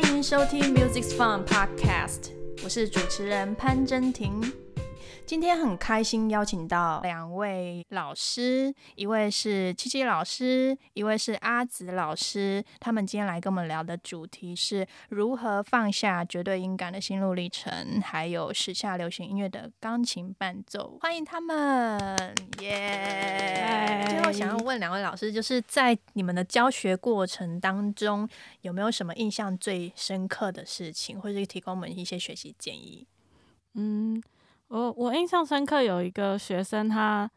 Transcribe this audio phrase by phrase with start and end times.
[0.00, 2.30] 欢迎收听 Music Fun Podcast，
[2.62, 4.40] 我是主持人潘真婷。
[5.28, 12.64] 今天很开心邀请到两位老师，一位是七七老师，一位是阿紫老师。
[12.80, 20.96] 他们今天来跟我们聊的主题是如何放下绝对音感的心路历程，还有时下流行音乐的钢琴伴奏。
[21.02, 24.06] 欢迎他们，耶！
[24.08, 28.26] 最后想要问两位老师，就是在你们的教学过程当中，
[28.62, 33.06] 有没有什么印象最深刻的事情，或者是提供我们一些学习建议？
[33.74, 34.22] 嗯。
[34.68, 37.30] 我我印象深刻，有一个学生，他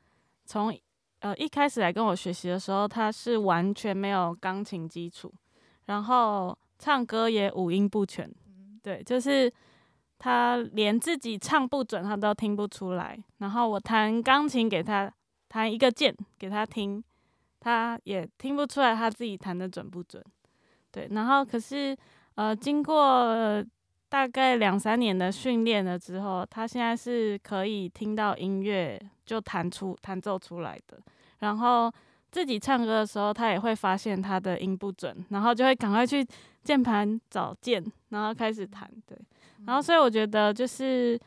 [0.45, 0.77] 从
[1.19, 5.33] 呃一开始来跟我学习的时候，他是完全没有钢琴基础，
[5.85, 8.29] 然后唱歌也五音不全，
[8.83, 9.51] 对，就是
[10.19, 13.17] 他连自己唱不准，他都听不出来。
[13.37, 15.09] 然后我弹钢琴给他
[15.47, 17.01] 弹一个键给他听，
[17.61, 20.21] 他也听不出来他自己弹的准不准。
[20.91, 21.95] 对，然后可是
[22.35, 23.63] 呃经过。
[24.11, 30.99] 大概两三年的训练了之后，他现在是可以听到音乐就弹出弹奏出来的。
[31.39, 31.89] 然后
[32.29, 36.27] 自己唱歌的时候，他也会发现他的音不准，然后就会赶快去
[36.61, 38.85] 键盘找键，然后开始弹。
[39.07, 39.17] 对，
[39.65, 41.17] 然后所以我觉得就是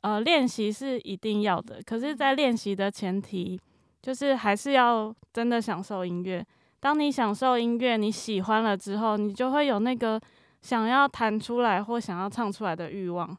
[0.00, 3.56] 呃练习是一定要的，可是，在练习的前提
[4.02, 6.44] 就是还是要真的享受音乐。
[6.80, 10.20] 当你享受音乐，你喜欢了之后，你就会有那个。
[10.62, 13.36] 想要弹出来或想要唱出来的欲望，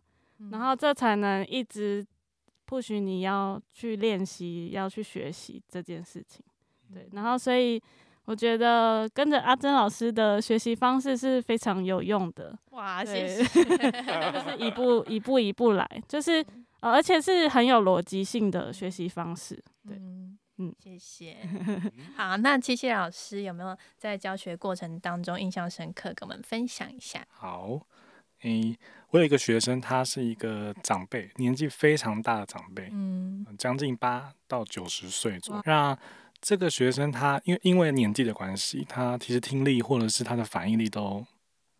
[0.52, 2.06] 然后这才能一直
[2.66, 6.46] 不许你要去练习、要去学习这件事情。
[6.94, 7.82] 对，然后所以
[8.26, 12.58] 我觉得跟着阿珍老师的学习方式是非常有用的。
[12.72, 13.44] 哇，谢谢！
[13.44, 16.46] 就是一步一步一步来，就是
[16.80, 19.62] 呃，而且是很有逻辑性的学习方式。
[20.58, 20.66] 对。
[20.66, 21.38] 嗯，谢谢。
[22.16, 27.24] 好，那七七老师有没有在教学过程当中印象深刻，跟我们分享一下？
[27.30, 27.80] 好，
[28.42, 28.76] 诶，
[29.12, 35.62] 我有一个学生，他是一个长辈，年纪非常大的长辈，嗯，将近八到九十岁左右。
[35.66, 35.96] 那
[36.42, 41.24] 这个学生他因为因为年纪的关系，他其实听力或者是他的反应力都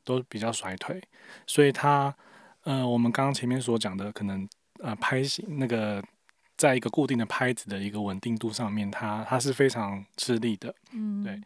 [0.04, 1.02] 都比较衰退，
[1.48, 2.16] 所以他
[2.62, 4.48] 呃，我们刚刚前面所讲的可能
[4.84, 6.04] 呃拍戏那个。
[6.58, 10.74] 在一个固定的拍子的一个稳定度上面，他他是非常吃力的。
[10.92, 11.40] 嗯，对。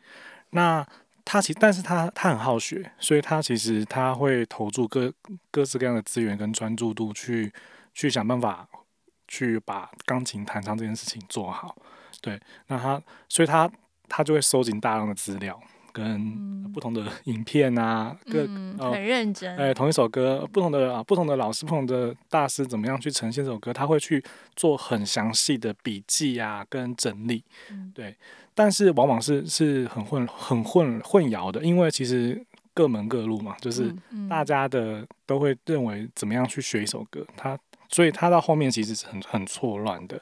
[0.52, 0.86] 那
[1.26, 5.14] 他其但是他他很好学，所以他其实他会投注各
[5.52, 7.54] 各式各样的资源跟专注度去
[7.94, 8.68] 去想办法
[9.28, 11.76] 去把钢琴弹唱这件事情做好。
[12.22, 13.70] 对，那他所以他
[14.10, 15.62] 他就会收集大量的资料。
[15.92, 18.48] 跟不同的影片啊，各
[18.92, 19.58] 很认真。
[19.58, 23.74] 哎，同一首歌，不同的啊，不同的老师、不同的大师，怎么样去呈现这首歌？
[23.74, 24.24] 他会去
[24.56, 27.44] 做很详细的笔记啊，跟整理。
[27.94, 28.16] 对，
[28.54, 32.42] 但是往往是是很混、很混混淆的，因为其实
[32.74, 33.94] 各门各路嘛，就是
[34.30, 37.60] 大家的都会认为怎么样去学一首歌，他
[37.90, 40.22] 所以他到后面其实是很很错乱的。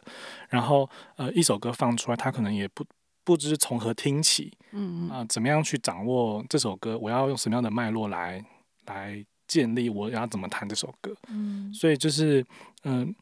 [0.49, 2.83] 然后呃，一首歌放出来，他可能也不。
[3.29, 6.97] 不知从何听起，嗯嗯啊，怎么样去掌握这首歌？
[6.97, 8.43] 我要用什么样的脉络来
[8.87, 11.15] 来建立我要怎么弹这首歌？
[11.27, 12.43] 嗯，所以就是
[12.85, 13.13] 嗯，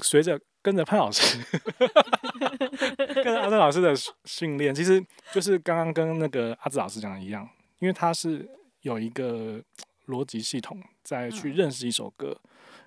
[0.00, 1.38] 随着跟着潘老师，
[3.14, 3.92] 跟着阿正老师的
[4.24, 5.04] 训练，其实
[5.34, 7.46] 就是刚刚跟那个阿志老师讲的一样，
[7.80, 8.48] 因为他是
[8.80, 9.62] 有一个
[10.06, 12.40] 逻辑系统在去认识一首歌，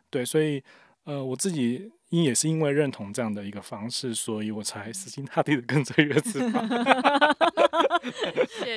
[0.10, 0.64] 对，所以
[1.04, 1.92] 呃，我自己。
[2.10, 6.68] 因也是因为认同这样的一个方式，所以我才死心塌地的跟着月子方。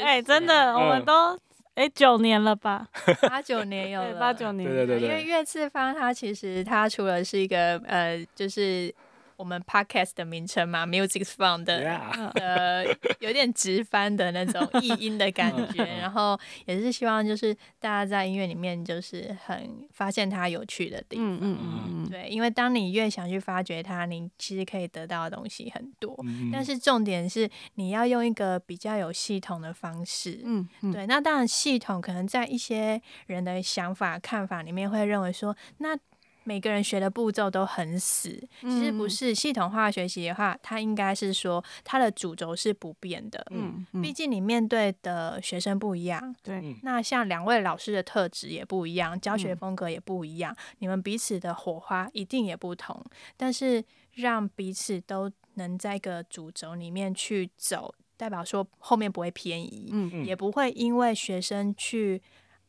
[0.02, 1.38] 哎，真的，我们都
[1.74, 2.86] 哎九年了吧？
[3.28, 4.68] 八九年有了，八九年。
[4.68, 5.08] 对对对。
[5.08, 8.94] 因为月次方它其实它除了是一个呃，就是。
[9.42, 11.98] 我们 podcast 的名称嘛，Music Fun 的，
[12.34, 12.86] 呃，
[13.18, 21.58] 有点直翻的那种 译音的感觉，然后也是希望就是大家在音乐里面就是很发现它有趣的地方，嗯嗯
[22.04, 26.16] 嗯，对，因为当你越想去发掘它，你其实可以得到的东西很多，
[26.52, 35.98] 但是重点是你要用一个比较有系统的方式，嗯，对，那当然系统可能在一些人的想法看法里面会认为说那。
[36.44, 38.30] 每个人学的步骤都很死，
[38.62, 43.46] 其实不是系统化学习的话，它应该是说它的主轴是不变的。
[43.50, 46.76] 嗯，毕竟你面对的学生不一样，对。
[46.82, 53.04] 那像两位老师的特质也不一样，教学风格也不一样，你们彼此的火花一定也不同。
[53.36, 53.84] 但是
[54.14, 62.20] 让彼此都能在一个主轴里面去走，代表说后面不会偏移，嗯也不会因为学生去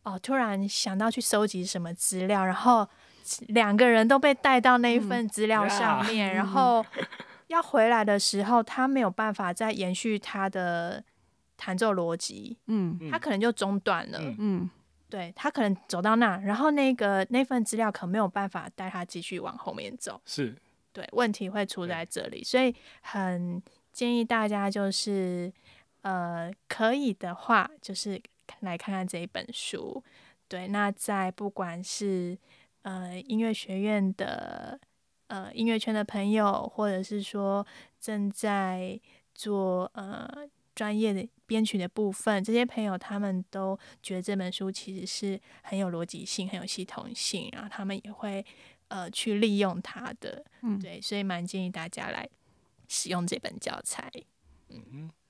[0.04, 2.88] 哦突然想到去收集什么资料，然后。
[3.48, 6.86] 两个人都被带到那一份资料上面，然后
[7.48, 11.04] 要回来的时候，他没有办法再延续他的
[11.58, 14.70] 弹奏逻辑，嗯，他可能就中断了，嗯，
[15.10, 20.20] 对他可能走到那，然后那个那份资料可没有办法带他继续往后面走。
[20.25, 20.56] 是，
[20.92, 23.62] 对，问题会出在这里，所以很
[23.92, 25.54] 建议大家就是
[26.02, 28.20] 呃，可以的话就是
[28.62, 30.04] 来看看这一本书。
[30.50, 32.38] 对，那在不管是
[32.84, 34.80] 呃音乐学院的
[35.28, 37.66] 呃音乐圈的朋友，或者是说
[38.00, 39.00] 正在
[39.34, 40.30] 做呃
[40.76, 48.46] 专业的编曲的部分，这些朋友他们都觉得这本书其实是很有逻辑性、很有系统性，然后他们也会
[48.88, 52.28] 呃去利用它的，嗯，对，所以蛮建议大家来
[52.88, 54.12] 使用这本教材。
[54.70, 55.23] 嗯，好，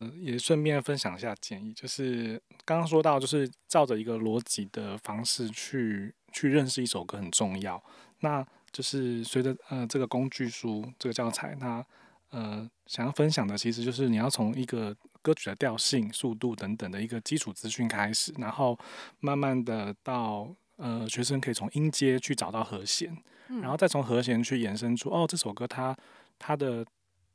[0.00, 7.82] 嗯，也顺便分享一下建议，就是刚刚说到，就是照着一个逻辑的方式去去认识一首歌很重要。
[8.20, 11.84] 那就是随着呃这个工具书这个教材，那
[12.30, 18.78] 呃想要分享的其实就是你要从一个歌曲的调性、速度等等的一个基础资讯开始，然后
[19.18, 23.14] 慢慢的到呃学生可以从音阶去找到和弦，
[23.60, 25.94] 然后再从和弦去延伸出哦这首歌它
[26.38, 26.86] 它的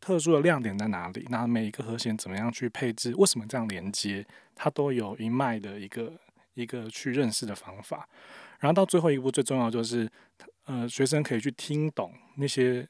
[0.05, 1.25] 特殊的亮点在哪里？
[1.31, 3.11] 那每一个和弦怎么样去配置？
[3.15, 4.23] 为什么这样连接？
[4.53, 6.13] 它都有一脉的一个
[6.53, 8.07] 一个去认识的方法。
[8.59, 10.07] 然后到最后一步最重要就是，
[10.65, 12.87] 呃，学生可以去听懂那些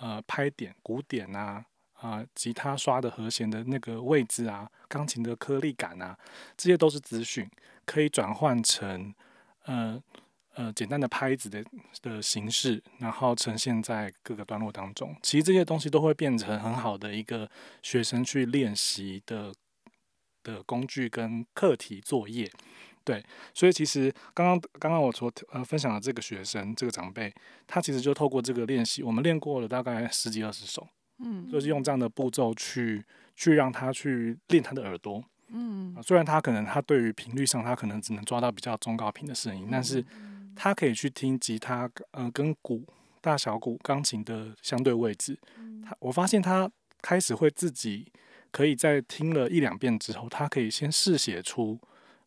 [0.00, 1.64] 呃拍点、鼓点啊
[1.94, 6.14] 啊，吉他刷的和弦的那个位置啊，钢琴的颗粒感啊，
[6.58, 7.48] 这些都是资讯，
[7.86, 9.14] 可以转换成
[9.64, 9.98] 呃
[10.60, 11.64] 呃简单的拍子的
[12.02, 15.16] 的形式，然后呈现在各个段落当中。
[15.22, 17.50] 其实这些东西都会变成很好的一个
[17.82, 19.54] 学生去练习的
[20.42, 22.50] 的工具跟课题作业。
[23.02, 23.24] 对，
[23.54, 27.32] 所以其实刚刚刚刚我所呃分享的这个学生这个长辈，
[27.66, 30.86] 他其实就透过这个练习，我们练过了大概十几二十首，
[31.18, 33.02] 嗯，就是用这样的步骤去
[33.34, 40.04] 去让他去练他的耳朵，嗯，虽然他可能他对于频率上他可能只能抓到比较中高频的声音，但是
[40.54, 42.84] 他可以去听吉他呃跟鼓
[43.20, 45.38] 大小鼓钢琴的相对位置，
[45.84, 46.70] 他我发现他
[47.00, 48.10] 开始会自己
[48.50, 51.78] 可以在听了一两遍之后，他可以先试写出。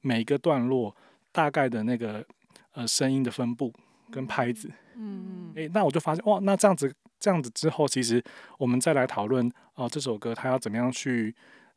[0.06, 0.94] 每一个段落
[1.32, 2.26] 大概的那个
[2.74, 3.74] 呃声音的分布
[4.12, 5.54] 跟拍子，嗯嗯。
[5.56, 8.22] 诶，那我就发现哇，那这样子这样子之后，其实
[8.58, 11.34] 我们再来讨论哦，这首歌它要怎么样去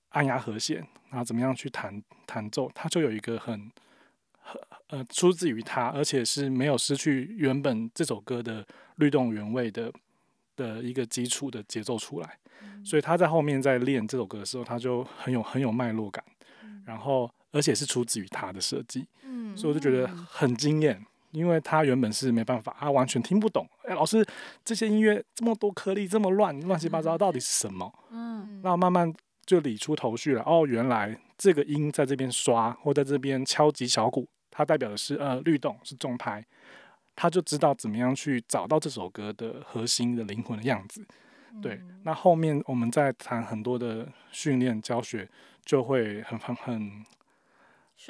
[0.09, 3.71] 按压和弦，然后怎么样去弹弹奏，它就有一个很
[4.89, 8.67] 呃出自于他，而且是没有失去原本这首歌的
[8.97, 9.93] 律动原味的
[10.57, 12.39] 的一个基础的节奏出来，
[12.85, 16.25] 所以他在后面在练这首歌的时候，他就很有很有脉络感，
[16.85, 17.31] 然后。
[17.53, 23.67] 而且是出自于他的设计，嗯，所以我就觉得很惊艳，因为他原本是没办法，他完全听不懂。
[23.85, 24.23] 哎，老师，
[24.63, 27.91] 这些音乐这么多颗粒，这么乱，乱七八糟，到底是什么？
[28.11, 29.11] 嗯，那慢慢
[29.47, 30.43] 就理出头绪了。
[30.45, 36.43] 哦，原来这个音在这边刷，或在这边敲击小鼓，它代表的是呃律动，是重拍。
[37.15, 41.07] 他就知道怎么样去找到这首歌的核心的灵魂的样子。
[41.61, 45.29] 对，那后面我们再谈很多的训练教学，
[45.65, 47.05] 就会很很很。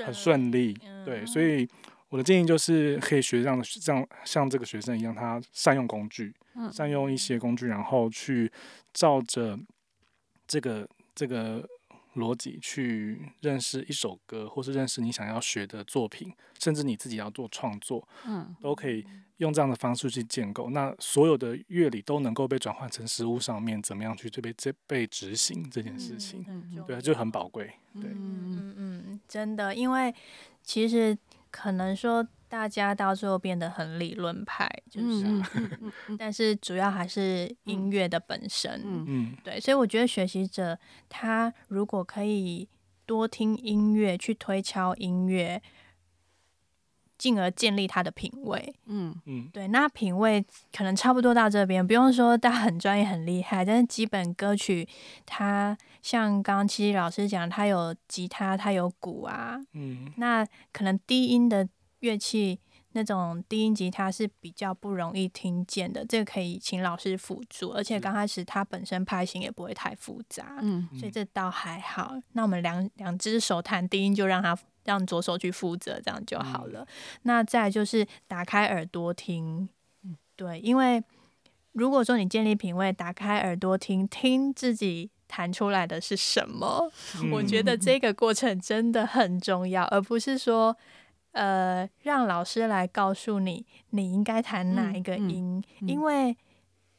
[0.05, 1.67] 很顺利，对，所以
[2.09, 6.35] 我的建议就是可以学这样像像这个学生一样，他善用工具，
[6.73, 8.51] 善用一些工具，然后去
[8.93, 9.57] 照着
[10.45, 11.65] 这个这个
[12.17, 19.05] 逻辑去认识一首歌，或是认识你想要学的作品，甚至你自己要做创作，嗯，都可以
[19.37, 20.71] 用这样的方式去建构。
[20.71, 26.45] 那所有的乐理都能够被转换成实物上面，怎么样去这被这被执行这件事情，
[26.87, 28.11] 对，就很宝贵，对。
[28.11, 30.15] 嗯嗯，真的，因为
[30.63, 31.17] 其实
[31.51, 35.43] 可能说大家到最后变得很理论派，就是，
[36.19, 38.83] 但是主要还是音乐的本身。
[38.85, 42.69] 嗯，对，所以我觉得学习者他如果可以
[43.05, 45.63] 多听音乐，去推敲音乐。
[47.19, 54.87] 进而建立他的品味，嗯嗯，对，那品味可能差不多到这边，不用说他很专业很厉害，但是基本歌曲，
[55.25, 61.67] 他像刚刚七七老师讲，他有吉他，他有鼓啊，嗯，那可能低音的
[62.01, 62.59] 乐器，
[62.93, 72.15] 那种低音吉他是比较不容易听见的，这个可以请老师辅助，而且刚开始它本身拍型也不会太复杂，嗯，所以这倒还好。
[72.33, 74.57] 那我们两两只手弹低音，就让他。
[74.87, 76.87] 让左手去负责，这样就好了。
[77.23, 79.69] 那再就是打开耳朵听，
[80.37, 81.03] 对，因为
[81.73, 86.89] 如果说你建立品味，打开耳朵听，听自己弹出来的是什么，
[87.33, 90.77] 我觉得这个过程真的很重要，而不是说
[91.37, 96.35] 呃让老师来告诉你你应该弹哪一个音，因为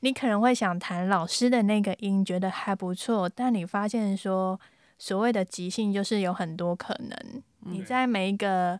[0.02, 4.60] 你可能会想弹老师的那个音，觉得还不错，但你发现说
[5.00, 7.44] 所谓的即兴就是有很多可能。
[7.62, 8.80] 你在每一个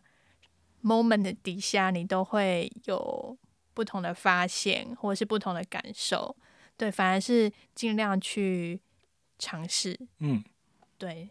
[0.82, 3.36] moment 底下，你都会有
[3.74, 6.34] 不同的发现，或者是不同的感受。
[6.76, 8.80] 对，反而是尽量去
[9.38, 9.98] 尝试。
[10.20, 10.42] 嗯，
[10.96, 11.28] 对。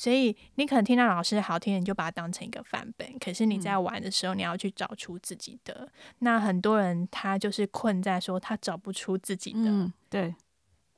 [0.00, 3.06] 所以你可能听到老师好听，你就把它当成一个范本。
[3.18, 5.86] 可是你在玩的时候，你要去找出自己的。
[6.20, 9.92] 那很多人他就是困在说他找不出自己的。
[10.08, 10.34] 对，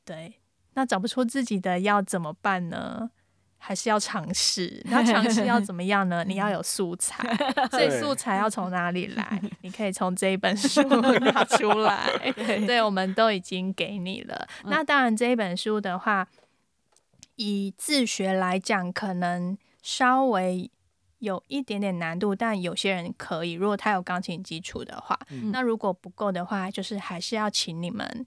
[0.04, 0.34] 对。
[0.74, 3.10] 那找不出自己的要怎么办呢？
[3.58, 4.80] 还是要尝试？
[4.84, 6.22] 那尝试要怎么样呢？
[6.28, 7.26] 你要有素材。
[7.72, 9.42] 所以素材要从哪里来？
[9.62, 12.32] 你可以从这一本书拿出来。
[12.36, 14.46] 对，我们都已经给你了。
[14.66, 16.28] 那当然，这一本书的话。
[17.36, 20.70] 以自学来讲，可能稍微
[21.18, 23.52] 有一点点难度，但有些人可以。
[23.52, 25.18] 如果他有钢琴基础的话，
[25.52, 28.24] 那如果不够的话，就是还是要请你们，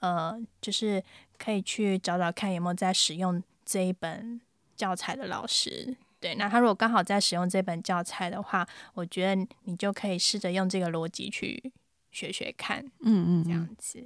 [0.00, 1.02] 呃，就是
[1.38, 4.40] 可以去找找看有没有在使用这一本
[4.76, 5.96] 教材的老师。
[6.20, 11.72] 对，那他如果刚好在使用这本教材的话，我觉得你就可以试着用这个逻辑去
[12.10, 12.84] 学学看。
[13.02, 14.04] 嗯嗯，这样子。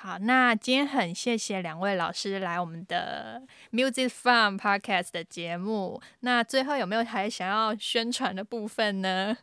[0.00, 6.02] 好，那今天很谢谢两位老师来我们的 Music Fun Podcast 的节目。
[6.20, 9.36] 那最后有没有还想要宣传的部分呢？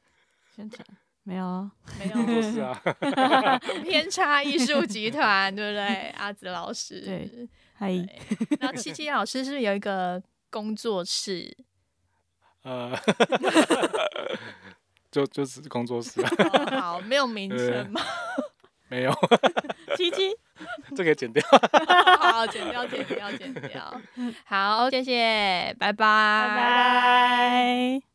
[0.54, 0.86] 宣传
[1.24, 2.78] 没有，没有， 是啊。
[3.84, 6.10] 偏差艺术集团，对不对？
[6.18, 7.94] 阿紫老师，对，嗨。
[8.60, 11.56] 然后七七老师是有一个工作室，
[12.64, 12.94] 呃，
[15.10, 16.22] 就就是工作室。
[16.72, 18.02] 好，没有名称吗？
[18.90, 19.14] 没有，
[19.96, 20.36] 七七，
[20.96, 21.44] 这个剪掉，
[22.20, 24.02] 好，剪掉，剪掉，剪掉，
[24.46, 28.09] 好，谢谢，拜拜，拜拜。